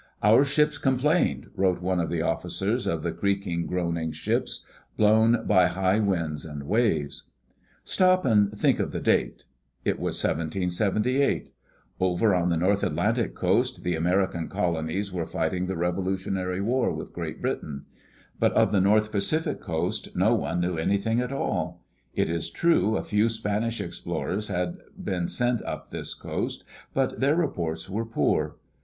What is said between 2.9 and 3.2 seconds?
the